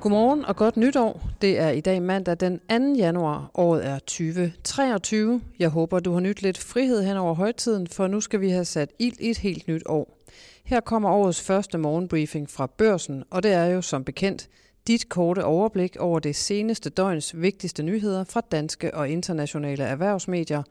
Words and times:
Godmorgen 0.00 0.44
og 0.44 0.56
godt 0.56 0.76
nytår. 0.76 1.22
Det 1.42 1.58
er 1.58 1.70
i 1.70 1.80
dag 1.80 2.02
mandag 2.02 2.36
den 2.40 2.58
2. 2.58 2.98
januar. 2.98 3.50
Året 3.54 3.86
er 3.86 3.98
2023. 3.98 5.40
Jeg 5.58 5.68
håber, 5.68 6.00
du 6.00 6.12
har 6.12 6.20
nyt 6.20 6.42
lidt 6.42 6.58
frihed 6.58 7.02
hen 7.02 7.16
over 7.16 7.34
højtiden, 7.34 7.86
for 7.86 8.06
nu 8.06 8.20
skal 8.20 8.40
vi 8.40 8.50
have 8.50 8.64
sat 8.64 8.90
ild 8.98 9.20
i 9.20 9.30
et 9.30 9.38
helt 9.38 9.68
nyt 9.68 9.82
år. 9.86 10.18
Her 10.64 10.80
kommer 10.80 11.10
årets 11.10 11.40
første 11.40 11.78
morgenbriefing 11.78 12.50
fra 12.50 12.66
børsen, 12.66 13.24
og 13.30 13.42
det 13.42 13.52
er 13.52 13.66
jo 13.66 13.82
som 13.82 14.04
bekendt 14.04 14.48
dit 14.86 15.08
korte 15.08 15.44
overblik 15.44 15.96
over 15.96 16.18
det 16.18 16.36
seneste 16.36 16.90
døgns 16.90 17.40
vigtigste 17.40 17.82
nyheder 17.82 18.24
fra 18.24 18.40
danske 18.52 18.94
og 18.94 19.08
internationale 19.08 19.84
erhvervsmedier. 19.84 20.62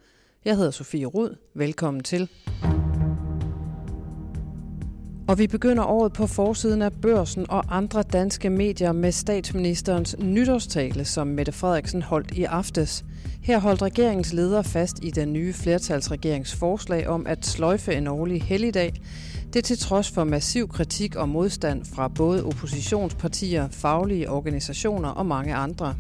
Jeg 0.46 0.56
hedder 0.56 0.72
Sofie 0.72 1.06
Rud. 1.06 1.36
Velkommen 1.54 2.04
til. 2.04 2.30
Og 5.30 5.38
vi 5.38 5.48
begynder 5.48 5.84
året 5.84 6.14
på 6.14 6.28
forsiden 6.28 6.82
af 6.82 6.92
børsen 6.94 7.46
og 7.50 7.64
andre 7.78 8.04
danske 8.04 8.50
medier 8.50 8.92
med 8.92 9.12
statsministerens 9.12 10.16
nytårstale, 10.20 11.06
som 11.06 11.28
Mette 11.28 11.52
Frederiksen 11.52 12.02
holdt 12.02 12.32
i 12.32 12.44
aftes. 12.44 13.06
Her 13.42 13.60
holdt 13.60 13.82
regeringens 13.82 14.34
leder 14.34 14.62
fast 14.62 15.00
i 15.04 15.12
den 15.12 15.34
nye 15.34 15.54
flertalsregerings 15.54 16.56
forslag 16.56 17.08
om 17.08 17.28
at 17.28 17.46
sløjfe 17.46 17.96
en 17.96 18.08
årlig 18.08 18.42
helligdag. 18.42 18.94
Det 19.54 19.64
til 19.64 19.78
trods 19.78 20.12
for 20.12 20.24
massiv 20.24 20.68
kritik 20.68 21.16
og 21.16 21.30
modstand 21.30 21.86
fra 21.86 22.08
både 22.08 22.46
oppositionspartier, 22.46 23.68
faglige 23.72 24.30
organisationer 24.30 25.10
og 25.10 25.26
mange 25.26 25.56
andre. 25.56 25.96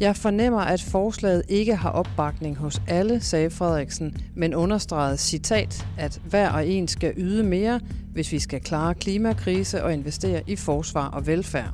Jeg 0.00 0.16
fornemmer, 0.16 0.60
at 0.60 0.82
forslaget 0.82 1.42
ikke 1.48 1.76
har 1.76 1.90
opbakning 1.90 2.56
hos 2.56 2.82
alle, 2.88 3.20
sagde 3.20 3.50
Frederiksen, 3.50 4.16
men 4.34 4.54
understregede 4.54 5.16
citat, 5.16 5.86
at 5.98 6.20
hver 6.28 6.50
og 6.50 6.68
en 6.68 6.88
skal 6.88 7.14
yde 7.16 7.42
mere, 7.42 7.80
hvis 8.12 8.32
vi 8.32 8.38
skal 8.38 8.60
klare 8.60 8.94
klimakrise 8.94 9.84
og 9.84 9.92
investere 9.92 10.42
i 10.46 10.56
forsvar 10.56 11.08
og 11.08 11.26
velfærd. 11.26 11.70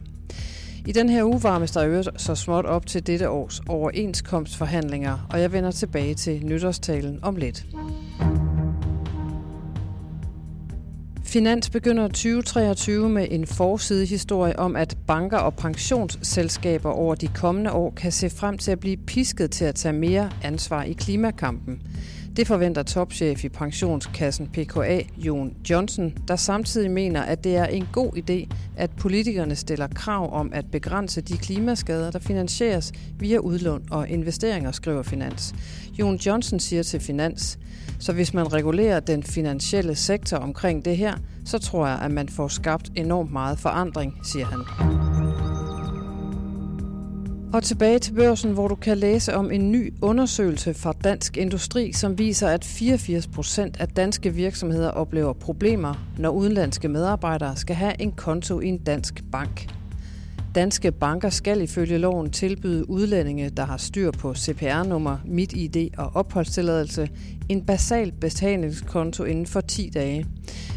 I 0.87 0.93
den 0.93 1.09
her 1.09 1.25
uge 1.25 1.43
varmes 1.43 1.71
der 1.71 1.87
øvrigt 1.87 2.09
så 2.17 2.35
småt 2.35 2.65
op 2.65 2.87
til 2.87 3.07
dette 3.07 3.29
års 3.29 3.61
overenskomstforhandlinger, 3.69 5.27
og 5.31 5.41
jeg 5.41 5.53
vender 5.53 5.71
tilbage 5.71 6.15
til 6.15 6.47
nytårstalen 6.47 7.19
om 7.23 7.37
lidt. 7.37 7.67
Finans 11.35 11.71
begynder 11.71 12.09
2023 12.09 13.09
med 13.09 13.27
en 13.31 13.47
forsidehistorie 13.47 14.59
om, 14.59 14.77
at 14.77 14.97
banker 15.07 15.39
og 15.39 15.55
pensionsselskaber 15.55 16.91
over 16.91 17.15
de 17.15 17.29
kommende 17.29 17.73
år 17.73 17.91
kan 17.91 18.13
se 18.13 18.31
frem 18.31 18.59
til 18.59 18.71
at 18.71 18.81
blive 18.81 18.97
pisket 18.97 19.51
til 19.51 19.65
at 19.65 19.75
tage 19.75 19.93
mere 19.93 20.31
ansvar 20.43 20.83
i 20.83 20.93
klimakampen. 20.93 21.83
Det 22.37 22.47
forventer 22.47 22.83
topchef 22.83 23.45
i 23.45 23.49
pensionskassen 23.49 24.47
PKA, 24.47 25.01
Jon 25.17 25.55
Johnson, 25.71 26.15
der 26.29 26.37
samtidig 26.37 26.91
mener, 26.91 27.23
at 27.23 27.45
det 27.45 27.57
er 27.57 27.65
en 27.65 27.89
god 27.93 28.11
idé, 28.17 28.55
at 28.77 28.91
politikerne 28.91 29.57
stiller 29.57 29.89
krav 29.95 30.35
om 30.35 30.51
at 30.55 30.65
begrænse 30.73 31.21
de 31.21 31.37
klimaskader, 31.37 32.11
der 32.11 32.19
finansieres 32.19 32.93
via 33.19 33.39
udlån 33.39 33.83
og 33.91 34.09
investeringer, 34.09 34.73
skriver 34.73 35.03
Finans. 35.03 35.55
Jon 35.99 36.17
Johnson 36.17 36.61
siger 36.61 36.83
til 36.83 37.01
Finans, 37.01 37.59
så 38.01 38.13
hvis 38.13 38.35
man 38.35 38.53
regulerer 38.53 39.01
den 39.01 39.23
finansielle 39.23 39.95
sektor 39.95 40.37
omkring 40.37 40.85
det 40.85 40.97
her, 40.97 41.15
så 41.45 41.59
tror 41.59 41.87
jeg, 41.87 41.99
at 41.99 42.11
man 42.11 42.29
får 42.29 42.49
skabt 42.49 42.93
enormt 42.95 43.33
meget 43.33 43.59
forandring, 43.59 44.15
siger 44.25 44.47
han. 44.47 45.14
Og 47.55 47.63
tilbage 47.63 47.99
til 47.99 48.13
børsen, 48.13 48.53
hvor 48.53 48.69
du 48.69 48.75
kan 48.75 48.99
læse 48.99 49.35
om 49.35 49.51
en 49.51 49.73
ny 49.73 49.95
undersøgelse 50.03 50.75
fra 50.75 50.93
Dansk 51.05 51.37
Industri, 51.37 51.93
som 51.93 52.19
viser, 52.19 52.49
at 52.49 52.65
84 52.65 53.27
procent 53.27 53.77
af 53.81 53.89
danske 53.89 54.35
virksomheder 54.35 54.91
oplever 54.91 55.33
problemer, 55.33 56.07
når 56.19 56.31
udenlandske 56.31 56.89
medarbejdere 56.89 57.57
skal 57.57 57.77
have 57.77 58.01
en 58.01 58.13
konto 58.13 58.61
i 58.61 58.67
en 58.67 58.79
dansk 58.79 59.25
bank. 59.33 59.69
Danske 60.55 60.93
banker 60.93 61.31
skal 61.31 61.61
ifølge 61.61 61.99
loven 61.99 62.31
tilbyde 62.31 62.91
udlændinge, 62.91 63.51
der 63.51 63.65
har 63.65 63.77
styr 63.77 64.11
på 64.11 64.35
CPR-nummer, 64.35 65.19
MitID 65.25 65.91
og 65.97 66.11
opholdstilladelse, 66.15 67.09
en 67.49 67.67
basal 67.67 68.13
betalingskonto 68.13 69.25
inden 69.25 69.47
for 69.47 69.61
10 69.61 69.91
dage. 69.95 70.27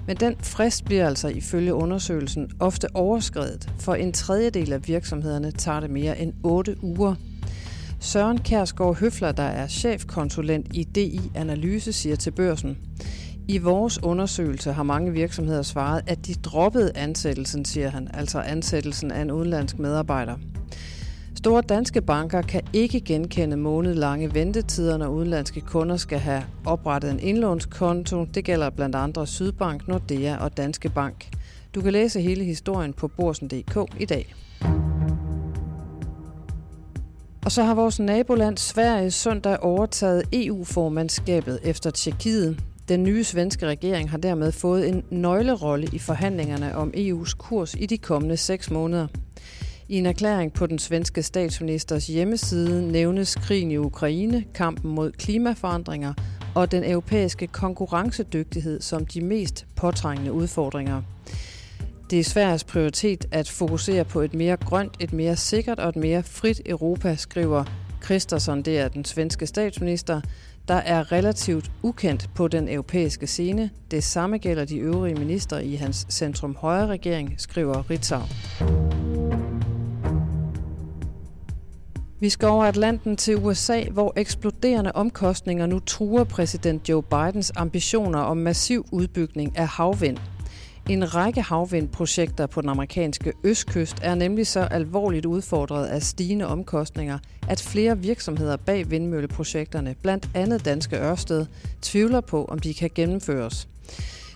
Men 0.07 0.17
den 0.17 0.35
frist 0.39 0.85
bliver 0.85 1.07
altså 1.07 1.27
ifølge 1.27 1.73
undersøgelsen 1.73 2.49
ofte 2.59 2.87
overskrevet, 2.93 3.69
for 3.79 3.95
en 3.95 4.13
tredjedel 4.13 4.73
af 4.73 4.87
virksomhederne 4.87 5.51
tager 5.51 5.79
det 5.79 5.89
mere 5.89 6.19
end 6.19 6.33
8 6.43 6.75
uger. 6.81 7.15
Søren 7.99 8.37
Kærsgaard 8.37 8.95
Høfler, 8.95 9.31
der 9.31 9.43
er 9.43 9.67
chefkonsulent 9.67 10.67
i 10.73 10.83
DI 10.83 11.21
Analyse, 11.35 11.93
siger 11.93 12.15
til 12.15 12.31
børsen, 12.31 12.77
i 13.49 13.57
vores 13.57 14.03
undersøgelse 14.03 14.71
har 14.71 14.83
mange 14.83 15.11
virksomheder 15.11 15.61
svaret, 15.61 16.01
at 16.07 16.27
de 16.27 16.33
droppede 16.33 16.91
ansættelsen, 16.95 17.65
siger 17.65 17.89
han, 17.89 18.07
altså 18.13 18.39
ansættelsen 18.39 19.11
af 19.11 19.21
en 19.21 19.31
udenlandsk 19.31 19.79
medarbejder. 19.79 20.35
Store 21.37 21.61
danske 21.61 22.01
banker 22.01 22.41
kan 22.41 22.61
ikke 22.73 22.99
genkende 22.99 23.57
månedlange 23.57 24.33
ventetider, 24.33 24.97
når 24.97 25.07
udenlandske 25.07 25.61
kunder 25.61 25.97
skal 25.97 26.19
have 26.19 26.43
oprettet 26.65 27.11
en 27.11 27.19
indlånskonto. 27.19 28.25
Det 28.25 28.45
gælder 28.45 28.69
blandt 28.69 28.95
andre 28.95 29.27
Sydbank, 29.27 29.87
Nordea 29.87 30.37
og 30.37 30.57
Danske 30.57 30.89
Bank. 30.89 31.29
Du 31.75 31.81
kan 31.81 31.93
læse 31.93 32.21
hele 32.21 32.43
historien 32.43 32.93
på 32.93 33.07
borsen.dk 33.07 33.93
i 33.99 34.05
dag. 34.05 34.35
Og 37.45 37.51
så 37.51 37.63
har 37.63 37.75
vores 37.75 37.99
naboland 37.99 38.57
Sverige 38.57 39.11
søndag 39.11 39.59
overtaget 39.59 40.23
EU-formandskabet 40.33 41.59
efter 41.63 41.89
Tjekkiet. 41.89 42.59
Den 42.89 43.03
nye 43.03 43.23
svenske 43.23 43.67
regering 43.67 44.09
har 44.09 44.17
dermed 44.17 44.51
fået 44.51 44.89
en 44.89 45.03
nøglerolle 45.09 45.87
i 45.93 45.99
forhandlingerne 45.99 46.75
om 46.75 46.93
EU's 46.95 47.35
kurs 47.37 47.75
i 47.75 47.85
de 47.85 47.97
kommende 47.97 48.37
seks 48.37 48.71
måneder. 48.71 49.07
I 49.89 49.97
en 49.97 50.05
erklæring 50.05 50.53
på 50.53 50.65
den 50.65 50.79
svenske 50.79 51.23
statsministers 51.23 52.07
hjemmeside 52.07 52.91
nævnes 52.91 53.35
krigen 53.35 53.71
i 53.71 53.77
Ukraine, 53.77 54.43
kampen 54.53 54.91
mod 54.91 55.11
klimaforandringer 55.11 56.13
og 56.55 56.71
den 56.71 56.83
europæiske 56.83 57.47
konkurrencedygtighed 57.47 58.81
som 58.81 59.05
de 59.05 59.21
mest 59.21 59.65
påtrængende 59.75 60.31
udfordringer. 60.31 61.01
Det 62.09 62.19
er 62.19 62.23
Sveriges 62.23 62.63
prioritet 62.63 63.25
at 63.31 63.49
fokusere 63.49 64.05
på 64.05 64.21
et 64.21 64.33
mere 64.33 64.57
grønt, 64.57 64.93
et 64.99 65.13
mere 65.13 65.35
sikkert 65.35 65.79
og 65.79 65.89
et 65.89 65.95
mere 65.95 66.23
frit 66.23 66.61
Europa, 66.65 67.15
skriver 67.15 67.63
Kristersson, 68.01 68.61
det 68.61 68.79
er 68.79 68.87
den 68.87 69.05
svenske 69.05 69.47
statsminister, 69.47 70.21
der 70.67 70.75
er 70.75 71.11
relativt 71.11 71.71
ukendt 71.83 72.29
på 72.35 72.47
den 72.47 72.69
europæiske 72.69 73.27
scene. 73.27 73.69
Det 73.91 74.03
samme 74.03 74.37
gælder 74.37 74.65
de 74.65 74.77
øvrige 74.77 75.15
minister 75.15 75.59
i 75.59 75.75
hans 75.75 76.07
centrum-højre-regering, 76.09 77.33
skriver 77.37 77.89
Ritzau. 77.89 78.21
Vi 82.19 82.29
skal 82.29 82.47
over 82.47 82.65
Atlanten 82.65 83.17
til 83.17 83.35
USA, 83.35 83.83
hvor 83.91 84.13
eksploderende 84.15 84.91
omkostninger 84.91 85.65
nu 85.65 85.79
truer 85.79 86.23
præsident 86.23 86.89
Joe 86.89 87.03
Bidens 87.03 87.51
ambitioner 87.55 88.19
om 88.19 88.37
massiv 88.37 88.85
udbygning 88.91 89.57
af 89.57 89.67
havvind. 89.67 90.17
En 90.89 91.15
række 91.15 91.41
havvindprojekter 91.41 92.47
på 92.47 92.61
den 92.61 92.69
amerikanske 92.69 93.33
østkyst 93.43 93.95
er 94.01 94.15
nemlig 94.15 94.47
så 94.47 94.59
alvorligt 94.59 95.25
udfordret 95.25 95.85
af 95.85 96.03
stigende 96.03 96.47
omkostninger, 96.47 97.19
at 97.47 97.61
flere 97.61 97.97
virksomheder 97.97 98.57
bag 98.57 98.89
vindmølleprojekterne, 98.89 99.95
blandt 100.01 100.29
andet 100.33 100.65
Danske 100.65 100.97
Ørsted, 100.99 101.45
tvivler 101.81 102.21
på, 102.21 102.45
om 102.45 102.59
de 102.59 102.73
kan 102.73 102.89
gennemføres. 102.95 103.67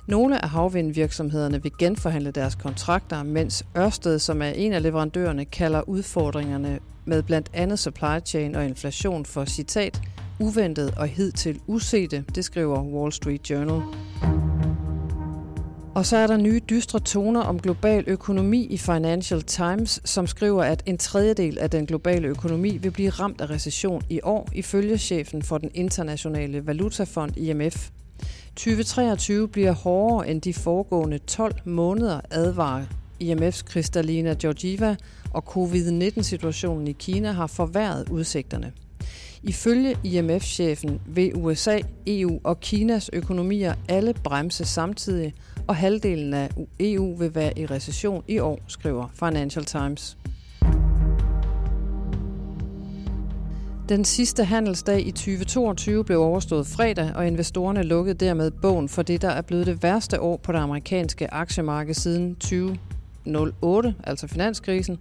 Nogle 0.07 0.43
af 0.43 0.49
havvindvirksomhederne 0.49 1.63
vil 1.63 1.71
genforhandle 1.79 2.31
deres 2.31 2.55
kontrakter, 2.55 3.23
mens 3.23 3.65
Ørsted, 3.77 4.19
som 4.19 4.41
er 4.41 4.49
en 4.49 4.73
af 4.73 4.83
leverandørerne, 4.83 5.45
kalder 5.45 5.89
udfordringerne 5.89 6.79
med 7.05 7.23
blandt 7.23 7.49
andet 7.53 7.79
supply 7.79 8.19
chain 8.25 8.55
og 8.55 8.65
inflation 8.65 9.25
for 9.25 9.45
citat 9.45 10.01
uventet 10.39 10.93
og 10.97 11.07
hidtil 11.07 11.59
usete, 11.67 12.23
det 12.35 12.45
skriver 12.45 12.83
Wall 12.83 13.11
Street 13.11 13.49
Journal. 13.49 13.81
Og 15.95 16.05
så 16.05 16.17
er 16.17 16.27
der 16.27 16.37
nye 16.37 16.61
dystre 16.69 16.99
toner 16.99 17.41
om 17.41 17.59
global 17.59 18.03
økonomi 18.07 18.65
i 18.65 18.77
Financial 18.77 19.41
Times, 19.41 20.01
som 20.05 20.27
skriver, 20.27 20.63
at 20.63 20.83
en 20.85 20.97
tredjedel 20.97 21.57
af 21.59 21.69
den 21.69 21.85
globale 21.85 22.27
økonomi 22.27 22.77
vil 22.77 22.91
blive 22.91 23.09
ramt 23.09 23.41
af 23.41 23.49
recession 23.49 24.03
i 24.09 24.19
år, 24.23 24.49
ifølge 24.53 24.97
chefen 24.97 25.41
for 25.41 25.57
den 25.57 25.71
internationale 25.73 26.67
valutafond 26.67 27.37
IMF. 27.37 27.89
2023 28.55 29.47
bliver 29.47 29.71
hårdere 29.71 30.29
end 30.29 30.41
de 30.41 30.53
foregående 30.53 31.17
12 31.17 31.55
måneder, 31.65 32.21
advarer 32.31 32.85
IMF's 33.21 33.63
Kristalina 33.63 34.35
Georgieva, 34.39 34.95
og 35.31 35.43
covid-19-situationen 35.47 36.87
i 36.87 36.91
Kina 36.91 37.31
har 37.31 37.47
forværret 37.47 38.09
udsigterne. 38.09 38.71
Ifølge 39.43 39.95
IMF-chefen 40.03 41.01
vil 41.05 41.31
USA, 41.35 41.79
EU 42.07 42.39
og 42.43 42.59
Kinas 42.59 43.09
økonomier 43.13 43.73
alle 43.89 44.13
bremse 44.23 44.65
samtidig, 44.65 45.33
og 45.67 45.75
halvdelen 45.75 46.33
af 46.33 46.49
EU 46.79 47.15
vil 47.15 47.35
være 47.35 47.59
i 47.59 47.65
recession 47.65 48.23
i 48.27 48.39
år, 48.39 48.59
skriver 48.67 49.07
Financial 49.13 49.65
Times. 49.65 50.17
Den 53.89 54.05
sidste 54.05 54.43
handelsdag 54.43 55.07
i 55.07 55.11
2022 55.11 56.03
blev 56.03 56.21
overstået 56.21 56.67
fredag, 56.67 57.11
og 57.15 57.27
investorerne 57.27 57.83
lukkede 57.83 58.25
dermed 58.25 58.51
bogen 58.51 58.89
for 58.89 59.01
det, 59.01 59.21
der 59.21 59.29
er 59.29 59.41
blevet 59.41 59.65
det 59.65 59.83
værste 59.83 60.21
år 60.21 60.37
på 60.37 60.51
det 60.51 60.59
amerikanske 60.59 61.33
aktiemarked 61.33 61.93
siden 61.93 62.35
20 62.35 62.77
08, 63.25 63.95
altså 64.03 64.27
finanskrisen. 64.27 64.99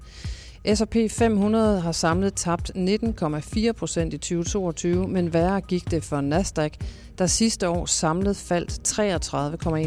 S&P 0.75 0.97
500 1.11 1.81
har 1.81 1.93
samlet 1.93 2.35
tabt 2.35 2.73
19,4 2.77 3.73
procent 3.73 4.15
i 4.15 4.19
2022, 4.19 5.09
men 5.09 5.33
værre 5.33 5.61
gik 5.61 5.91
det 5.91 6.05
for 6.05 6.21
Nasdaq, 6.21 6.73
der 7.19 7.27
sidste 7.27 7.69
år 7.69 7.87
samlet 7.87 8.37
faldt 8.37 8.89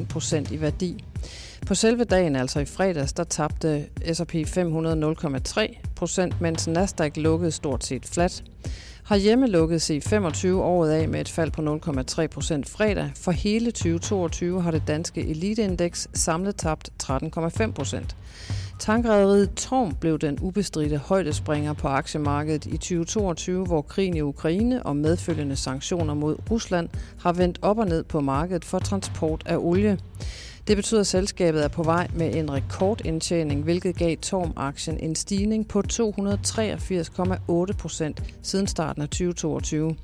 33,1 0.01 0.05
procent 0.07 0.51
i 0.51 0.61
værdi. 0.61 1.03
På 1.67 1.75
selve 1.75 2.03
dagen, 2.03 2.35
altså 2.35 2.59
i 2.59 2.65
fredags, 2.65 3.13
der 3.13 3.23
tabte 3.23 3.85
S&P 4.13 4.35
500 4.47 5.15
0,3 5.15 5.82
procent, 5.95 6.41
mens 6.41 6.67
Nasdaq 6.67 7.17
lukkede 7.17 7.51
stort 7.51 7.83
set 7.83 8.05
flat. 8.05 8.43
Har 9.03 9.15
hjemme 9.15 9.47
lukket 9.47 9.81
sig 9.81 10.03
25 10.03 10.63
året 10.63 10.91
af 10.91 11.09
med 11.09 11.21
et 11.21 11.29
fald 11.29 11.51
på 11.51 11.61
0,3 12.21 12.27
procent 12.27 12.69
fredag. 12.69 13.11
For 13.15 13.31
hele 13.31 13.71
2022 13.71 14.61
har 14.61 14.71
det 14.71 14.83
danske 14.87 15.27
eliteindeks 15.27 16.07
samlet 16.13 16.55
tabt 16.55 16.89
13,5 17.03 17.71
procent. 17.71 18.15
Tankrederiet 18.79 19.53
Torm 19.55 19.95
blev 19.95 20.19
den 20.19 20.37
ubestridte 20.41 20.97
højdespringer 20.97 21.73
på 21.73 21.87
aktiemarkedet 21.87 22.65
i 22.65 22.77
2022, 22.77 23.65
hvor 23.65 23.81
krigen 23.81 24.17
i 24.17 24.21
Ukraine 24.21 24.85
og 24.85 24.95
medfølgende 24.95 25.55
sanktioner 25.55 26.13
mod 26.13 26.35
Rusland 26.51 26.89
har 27.19 27.33
vendt 27.33 27.59
op 27.61 27.77
og 27.77 27.85
ned 27.85 28.03
på 28.03 28.21
markedet 28.21 28.65
for 28.65 28.79
transport 28.79 29.43
af 29.45 29.57
olie. 29.57 29.97
Det 30.67 30.75
betyder, 30.75 31.01
at 31.01 31.07
selskabet 31.07 31.63
er 31.63 31.67
på 31.67 31.83
vej 31.83 32.07
med 32.15 32.35
en 32.35 32.51
rekordindtjening, 32.51 33.63
hvilket 33.63 33.97
gav 33.97 34.17
Torm-aktien 34.17 34.99
en 34.99 35.15
stigning 35.15 35.67
på 35.67 35.83
283,8 35.93 37.73
procent 37.77 38.23
siden 38.41 38.67
starten 38.67 39.01
af 39.01 39.07
2022. 39.09 39.95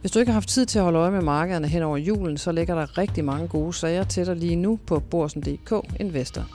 Hvis 0.00 0.10
du 0.12 0.18
ikke 0.18 0.30
har 0.30 0.34
haft 0.34 0.48
tid 0.48 0.66
til 0.66 0.78
at 0.78 0.84
holde 0.84 0.98
øje 0.98 1.10
med 1.10 1.20
markederne 1.22 1.68
hen 1.68 1.82
over 1.82 1.96
julen, 1.96 2.38
så 2.38 2.52
ligger 2.52 2.74
der 2.74 2.98
rigtig 2.98 3.24
mange 3.24 3.48
gode 3.48 3.72
sager 3.72 4.04
til 4.04 4.26
dig 4.26 4.36
lige 4.36 4.56
nu 4.56 4.78
på 4.86 5.00
Borsen.dk 5.00 5.72
Investor. 6.00 6.46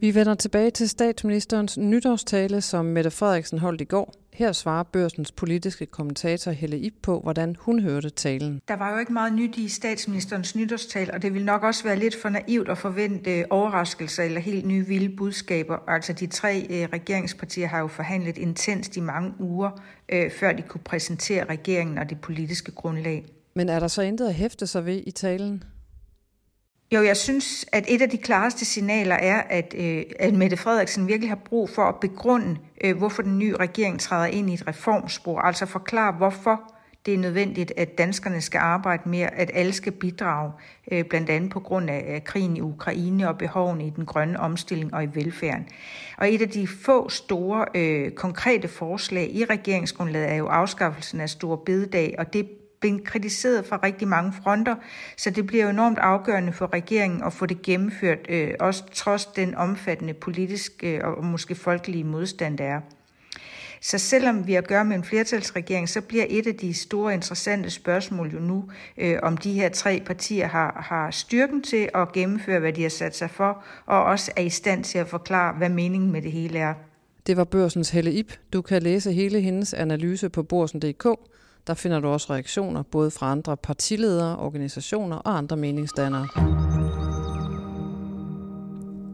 Vi 0.00 0.14
vender 0.14 0.34
tilbage 0.34 0.70
til 0.70 0.88
statsministerens 0.88 1.78
nytårstale, 1.78 2.60
som 2.60 2.84
Mette 2.84 3.10
Frederiksen 3.10 3.58
holdt 3.58 3.80
i 3.80 3.84
går. 3.84 4.23
Her 4.34 4.52
svarer 4.52 4.82
børsens 4.82 5.32
politiske 5.32 5.86
kommentator 5.86 6.50
Helle 6.50 6.78
Ip 6.78 6.94
på, 7.02 7.20
hvordan 7.20 7.56
hun 7.58 7.80
hørte 7.80 8.10
talen. 8.10 8.60
Der 8.68 8.76
var 8.76 8.92
jo 8.92 8.98
ikke 8.98 9.12
meget 9.12 9.32
nyt 9.32 9.56
i 9.56 9.68
statsministerens 9.68 10.56
nytårstale, 10.56 11.14
og 11.14 11.22
det 11.22 11.34
vil 11.34 11.44
nok 11.44 11.62
også 11.62 11.84
være 11.84 11.96
lidt 11.96 12.16
for 12.22 12.28
naivt 12.28 12.68
at 12.68 12.78
forvente 12.78 13.44
overraskelser 13.50 14.22
eller 14.22 14.40
helt 14.40 14.66
nye 14.66 14.86
vilde 14.86 15.16
budskaber. 15.16 15.78
Altså 15.88 16.12
de 16.12 16.26
tre 16.26 16.66
øh, 16.70 16.88
regeringspartier 16.92 17.66
har 17.66 17.80
jo 17.80 17.86
forhandlet 17.86 18.38
intenst 18.38 18.96
i 18.96 19.00
mange 19.00 19.32
uger, 19.38 19.70
øh, 20.08 20.30
før 20.30 20.52
de 20.52 20.62
kunne 20.62 20.84
præsentere 20.84 21.44
regeringen 21.44 21.98
og 21.98 22.10
det 22.10 22.20
politiske 22.20 22.72
grundlag. 22.72 23.24
Men 23.54 23.68
er 23.68 23.80
der 23.80 23.88
så 23.88 24.02
intet 24.02 24.28
at 24.28 24.34
hæfte 24.34 24.66
sig 24.66 24.86
ved 24.86 25.02
i 25.06 25.10
talen? 25.10 25.64
Jo, 26.94 27.02
jeg 27.02 27.16
synes, 27.16 27.66
at 27.72 27.84
et 27.88 28.02
af 28.02 28.10
de 28.10 28.18
klareste 28.18 28.64
signaler 28.64 29.14
er, 29.14 29.42
at, 29.50 29.74
øh, 29.78 30.02
at 30.20 30.34
Mette 30.34 30.56
Frederiksen 30.56 31.08
virkelig 31.08 31.30
har 31.30 31.38
brug 31.44 31.70
for 31.70 31.82
at 31.82 31.94
begrunde, 32.00 32.56
øh, 32.84 32.96
hvorfor 32.96 33.22
den 33.22 33.38
nye 33.38 33.56
regering 33.56 34.00
træder 34.00 34.26
ind 34.26 34.50
i 34.50 34.54
et 34.54 34.68
reformspor. 34.68 35.40
Altså 35.40 35.66
forklare, 35.66 36.12
hvorfor 36.12 36.60
det 37.06 37.14
er 37.14 37.18
nødvendigt, 37.18 37.72
at 37.76 37.98
danskerne 37.98 38.40
skal 38.40 38.58
arbejde 38.58 39.08
mere, 39.08 39.34
at 39.34 39.50
alle 39.54 39.72
skal 39.72 39.92
bidrage, 39.92 40.52
øh, 40.92 41.04
blandt 41.04 41.30
andet 41.30 41.50
på 41.50 41.60
grund 41.60 41.90
af 41.90 42.22
krigen 42.24 42.56
i 42.56 42.60
Ukraine 42.60 43.28
og 43.28 43.38
behovene 43.38 43.86
i 43.86 43.90
den 43.96 44.06
grønne 44.06 44.40
omstilling 44.40 44.94
og 44.94 45.04
i 45.04 45.08
velfærden. 45.14 45.66
Og 46.18 46.32
et 46.32 46.42
af 46.42 46.48
de 46.48 46.66
få 46.66 47.08
store 47.08 47.66
øh, 47.74 48.10
konkrete 48.10 48.68
forslag 48.68 49.30
i 49.32 49.44
regeringsgrundlaget 49.44 50.30
er 50.30 50.36
jo 50.36 50.46
afskaffelsen 50.46 51.20
af 51.20 51.28
store 51.28 51.58
bededag, 51.66 52.14
og 52.18 52.32
det 52.32 52.48
blevet 52.84 53.04
kritiseret 53.04 53.66
fra 53.66 53.80
rigtig 53.82 54.08
mange 54.08 54.32
fronter, 54.42 54.74
så 55.16 55.30
det 55.30 55.46
bliver 55.46 55.64
jo 55.64 55.70
enormt 55.70 55.98
afgørende 55.98 56.52
for 56.52 56.72
regeringen 56.72 57.22
at 57.22 57.32
få 57.32 57.46
det 57.46 57.62
gennemført, 57.62 58.18
øh, 58.28 58.50
også 58.60 58.84
trods 58.92 59.26
den 59.26 59.54
omfattende 59.54 60.14
politiske 60.14 60.96
øh, 60.96 61.04
og 61.04 61.24
måske 61.24 61.54
folkelige 61.54 62.04
modstand, 62.04 62.58
der 62.58 62.64
er. 62.64 62.80
Så 63.80 63.98
selvom 63.98 64.46
vi 64.46 64.52
har 64.52 64.60
at 64.60 64.68
gøre 64.68 64.84
med 64.84 64.96
en 64.96 65.04
flertalsregering, 65.04 65.88
så 65.88 66.00
bliver 66.00 66.24
et 66.28 66.46
af 66.46 66.54
de 66.54 66.74
store 66.74 67.14
interessante 67.14 67.70
spørgsmål 67.70 68.32
jo 68.32 68.38
nu, 68.38 68.64
øh, 68.98 69.18
om 69.22 69.36
de 69.36 69.52
her 69.52 69.68
tre 69.68 70.02
partier 70.06 70.46
har, 70.46 70.86
har 70.88 71.10
styrken 71.10 71.62
til 71.62 71.88
at 71.94 72.12
gennemføre, 72.12 72.60
hvad 72.60 72.72
de 72.72 72.82
har 72.82 72.88
sat 72.88 73.16
sig 73.16 73.30
for, 73.30 73.64
og 73.86 74.04
også 74.04 74.32
er 74.36 74.42
i 74.42 74.50
stand 74.50 74.84
til 74.84 74.98
at 74.98 75.08
forklare, 75.08 75.54
hvad 75.54 75.68
meningen 75.68 76.12
med 76.12 76.22
det 76.22 76.32
hele 76.32 76.58
er. 76.58 76.74
Det 77.26 77.36
var 77.36 77.44
børsens 77.44 77.90
Helle 77.90 78.12
Ip. 78.12 78.32
Du 78.52 78.62
kan 78.62 78.82
læse 78.82 79.12
hele 79.12 79.40
hendes 79.40 79.74
analyse 79.74 80.28
på 80.28 80.42
borsen.dk. 80.42 81.06
Der 81.66 81.74
finder 81.74 82.00
du 82.00 82.08
også 82.08 82.32
reaktioner 82.32 82.82
både 82.82 83.10
fra 83.10 83.30
andre 83.30 83.56
partiledere, 83.56 84.38
organisationer 84.38 85.16
og 85.16 85.38
andre 85.38 85.56
meningsdannere. 85.56 86.28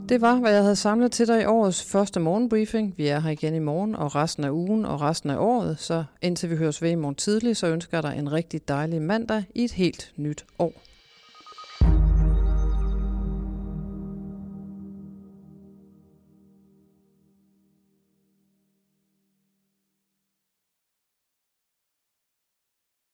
Det 0.08 0.20
var, 0.20 0.35
hvad 0.35 0.52
jeg 0.52 0.62
havde 0.62 0.76
samlet 0.76 1.12
til 1.12 1.29
dig 1.29 1.43
i 1.43 1.44
årets 1.44 1.85
første 1.85 2.20
morgenbriefing. 2.20 2.94
Vi 2.97 3.06
er 3.06 3.20
her 3.20 3.31
igen 3.31 3.55
i 3.55 3.58
morgen 3.58 3.94
og 3.94 4.14
resten 4.14 4.44
af 4.44 4.50
ugen 4.50 4.85
og 4.85 5.00
resten 5.00 5.31
af 5.31 5.37
året, 5.38 5.79
så 5.79 6.05
indtil 6.23 6.50
vi 6.50 6.56
høres 6.56 6.82
ved 6.82 6.91
i 6.91 6.94
morgen 6.94 7.14
tidlig, 7.14 7.56
så 7.56 7.67
ønsker 7.67 7.97
jeg 7.97 8.02
dig 8.02 8.19
en 8.19 8.32
rigtig 8.32 8.69
dejlig 8.69 9.03
mandag 9.03 9.44
i 9.55 9.64
et 9.64 9.73
helt 9.73 10.12
nyt 10.17 10.44
år. 10.58 10.73